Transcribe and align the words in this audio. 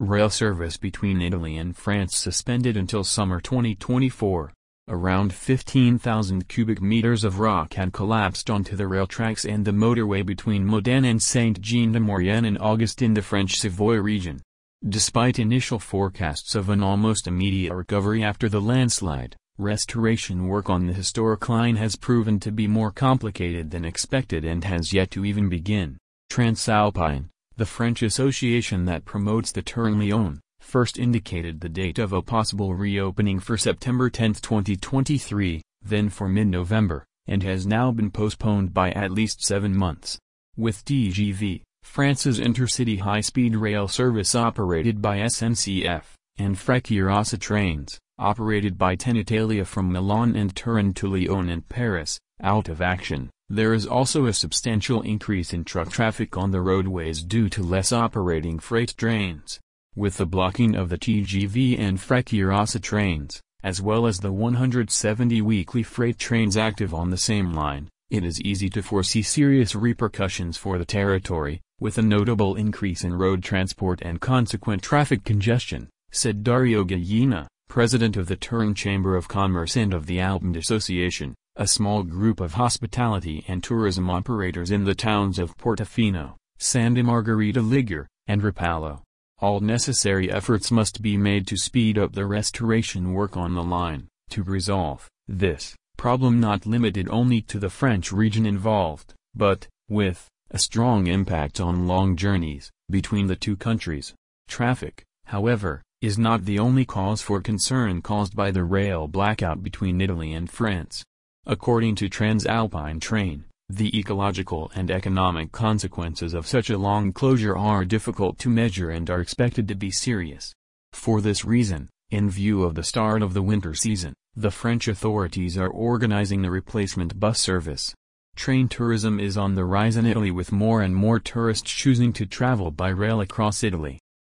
Rail 0.00 0.30
service 0.30 0.76
between 0.76 1.20
Italy 1.20 1.56
and 1.56 1.76
France 1.76 2.16
suspended 2.16 2.76
until 2.76 3.02
summer 3.02 3.40
2024. 3.40 4.52
Around 4.86 5.32
15,000 5.32 6.46
cubic 6.46 6.80
meters 6.80 7.24
of 7.24 7.40
rock 7.40 7.74
had 7.74 7.92
collapsed 7.92 8.48
onto 8.48 8.76
the 8.76 8.86
rail 8.86 9.08
tracks 9.08 9.44
and 9.44 9.64
the 9.64 9.72
motorway 9.72 10.24
between 10.24 10.64
Modane 10.64 11.04
and 11.04 11.20
Saint-Jean-de-Maurienne 11.20 12.44
in 12.44 12.56
August 12.58 13.02
in 13.02 13.14
the 13.14 13.22
French 13.22 13.56
Savoy 13.56 13.96
region. 13.96 14.40
Despite 14.88 15.40
initial 15.40 15.80
forecasts 15.80 16.54
of 16.54 16.68
an 16.68 16.80
almost 16.80 17.26
immediate 17.26 17.74
recovery 17.74 18.22
after 18.22 18.48
the 18.48 18.60
landslide, 18.60 19.34
restoration 19.58 20.46
work 20.46 20.70
on 20.70 20.86
the 20.86 20.92
historic 20.92 21.48
line 21.48 21.74
has 21.74 21.96
proven 21.96 22.38
to 22.38 22.52
be 22.52 22.68
more 22.68 22.92
complicated 22.92 23.72
than 23.72 23.84
expected 23.84 24.44
and 24.44 24.62
has 24.62 24.92
yet 24.92 25.10
to 25.10 25.24
even 25.24 25.48
begin. 25.48 25.98
Transalpine, 26.30 27.30
the 27.58 27.66
French 27.66 28.02
association 28.02 28.84
that 28.84 29.04
promotes 29.04 29.50
the 29.50 29.62
Turin-Lyon, 29.62 30.38
first 30.60 30.96
indicated 30.96 31.60
the 31.60 31.68
date 31.68 31.98
of 31.98 32.12
a 32.12 32.22
possible 32.22 32.72
reopening 32.72 33.40
for 33.40 33.58
September 33.58 34.08
10, 34.08 34.34
2023, 34.34 35.60
then 35.82 36.08
for 36.08 36.28
mid-November, 36.28 37.04
and 37.26 37.42
has 37.42 37.66
now 37.66 37.90
been 37.90 38.12
postponed 38.12 38.72
by 38.72 38.92
at 38.92 39.10
least 39.10 39.44
seven 39.44 39.76
months. 39.76 40.20
With 40.56 40.84
TGV, 40.84 41.62
France's 41.82 42.38
intercity 42.38 43.00
high-speed 43.00 43.56
rail 43.56 43.88
service 43.88 44.36
operated 44.36 45.02
by 45.02 45.18
SNCF, 45.18 46.04
and 46.36 46.54
Frecciarossa 46.54 47.40
trains, 47.40 47.98
operated 48.20 48.78
by 48.78 48.94
Trenitalia 48.94 49.66
from 49.66 49.90
Milan 49.90 50.36
and 50.36 50.54
Turin 50.54 50.94
to 50.94 51.08
Lyon 51.08 51.48
and 51.48 51.68
Paris, 51.68 52.20
out 52.40 52.68
of 52.68 52.80
action. 52.80 53.30
There 53.50 53.72
is 53.72 53.86
also 53.86 54.26
a 54.26 54.34
substantial 54.34 55.00
increase 55.00 55.54
in 55.54 55.64
truck 55.64 55.88
traffic 55.88 56.36
on 56.36 56.50
the 56.50 56.60
roadways 56.60 57.22
due 57.22 57.48
to 57.48 57.62
less 57.62 57.92
operating 57.92 58.58
freight 58.58 58.94
trains. 58.98 59.58
With 59.96 60.18
the 60.18 60.26
blocking 60.26 60.74
of 60.74 60.90
the 60.90 60.98
TGV 60.98 61.78
and 61.78 61.98
Frecciarossa 61.98 62.82
trains, 62.82 63.40
as 63.64 63.80
well 63.80 64.06
as 64.06 64.18
the 64.20 64.32
170 64.32 65.40
weekly 65.40 65.82
freight 65.82 66.18
trains 66.18 66.58
active 66.58 66.92
on 66.92 67.08
the 67.08 67.16
same 67.16 67.54
line, 67.54 67.88
it 68.10 68.22
is 68.22 68.38
easy 68.42 68.68
to 68.68 68.82
foresee 68.82 69.22
serious 69.22 69.74
repercussions 69.74 70.58
for 70.58 70.76
the 70.76 70.84
territory, 70.84 71.62
with 71.80 71.96
a 71.96 72.02
notable 72.02 72.54
increase 72.54 73.02
in 73.02 73.14
road 73.14 73.42
transport 73.42 74.02
and 74.02 74.20
consequent 74.20 74.82
traffic 74.82 75.24
congestion, 75.24 75.88
said 76.10 76.44
Dario 76.44 76.84
Gallina, 76.84 77.46
president 77.66 78.18
of 78.18 78.28
the 78.28 78.36
Turin 78.36 78.74
Chamber 78.74 79.16
of 79.16 79.26
Commerce 79.26 79.74
and 79.74 79.94
of 79.94 80.04
the 80.04 80.20
Alpine 80.20 80.54
Association 80.54 81.34
a 81.60 81.66
small 81.66 82.04
group 82.04 82.38
of 82.38 82.54
hospitality 82.54 83.44
and 83.48 83.64
tourism 83.64 84.08
operators 84.08 84.70
in 84.70 84.84
the 84.84 84.94
towns 84.94 85.40
of 85.40 85.56
Portofino, 85.58 86.36
Santa 86.56 87.02
Margherita 87.02 87.60
Ligure, 87.60 88.06
and 88.28 88.42
Rapallo. 88.42 89.02
All 89.40 89.58
necessary 89.58 90.30
efforts 90.30 90.70
must 90.70 91.02
be 91.02 91.16
made 91.16 91.48
to 91.48 91.56
speed 91.56 91.98
up 91.98 92.12
the 92.12 92.26
restoration 92.26 93.12
work 93.12 93.36
on 93.36 93.54
the 93.54 93.64
line, 93.64 94.06
to 94.30 94.44
resolve 94.44 95.08
this 95.26 95.74
problem 95.96 96.38
not 96.38 96.64
limited 96.64 97.08
only 97.10 97.40
to 97.40 97.58
the 97.58 97.68
French 97.68 98.12
region 98.12 98.46
involved, 98.46 99.14
but, 99.34 99.66
with, 99.88 100.28
a 100.52 100.58
strong 100.60 101.08
impact 101.08 101.58
on 101.58 101.88
long 101.88 102.14
journeys, 102.14 102.70
between 102.88 103.26
the 103.26 103.34
two 103.34 103.56
countries. 103.56 104.14
Traffic, 104.46 105.02
however, 105.24 105.82
is 106.00 106.16
not 106.18 106.44
the 106.44 106.60
only 106.60 106.84
cause 106.84 107.20
for 107.20 107.40
concern 107.40 108.00
caused 108.00 108.36
by 108.36 108.52
the 108.52 108.62
rail 108.62 109.08
blackout 109.08 109.60
between 109.64 110.00
Italy 110.00 110.32
and 110.32 110.48
France. 110.48 111.02
According 111.50 111.94
to 111.94 112.10
Transalpine 112.10 113.00
Train, 113.00 113.46
the 113.70 113.98
ecological 113.98 114.70
and 114.74 114.90
economic 114.90 115.50
consequences 115.50 116.34
of 116.34 116.46
such 116.46 116.68
a 116.68 116.76
long 116.76 117.10
closure 117.10 117.56
are 117.56 117.86
difficult 117.86 118.38
to 118.40 118.50
measure 118.50 118.90
and 118.90 119.08
are 119.08 119.22
expected 119.22 119.66
to 119.68 119.74
be 119.74 119.90
serious. 119.90 120.52
For 120.92 121.22
this 121.22 121.46
reason, 121.46 121.88
in 122.10 122.28
view 122.28 122.64
of 122.64 122.74
the 122.74 122.82
start 122.82 123.22
of 123.22 123.32
the 123.32 123.40
winter 123.40 123.72
season, 123.72 124.12
the 124.36 124.50
French 124.50 124.88
authorities 124.88 125.56
are 125.56 125.70
organizing 125.70 126.42
the 126.42 126.50
replacement 126.50 127.18
bus 127.18 127.40
service. 127.40 127.94
Train 128.36 128.68
tourism 128.68 129.18
is 129.18 129.38
on 129.38 129.54
the 129.54 129.64
rise 129.64 129.96
in 129.96 130.04
Italy 130.04 130.30
with 130.30 130.52
more 130.52 130.82
and 130.82 130.94
more 130.94 131.18
tourists 131.18 131.70
choosing 131.70 132.12
to 132.12 132.26
travel 132.26 132.70
by 132.70 132.90
rail 132.90 133.22
across 133.22 133.64
Italy. 133.64 133.98